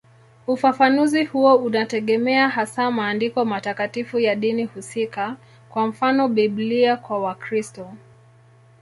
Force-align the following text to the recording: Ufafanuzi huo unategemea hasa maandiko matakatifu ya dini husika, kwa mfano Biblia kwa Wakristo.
Ufafanuzi 0.47 1.23
huo 1.25 1.55
unategemea 1.55 2.49
hasa 2.49 2.91
maandiko 2.91 3.45
matakatifu 3.45 4.19
ya 4.19 4.35
dini 4.35 4.63
husika, 4.65 5.35
kwa 5.69 5.87
mfano 5.87 6.27
Biblia 6.27 6.97
kwa 6.97 7.19
Wakristo. 7.19 7.93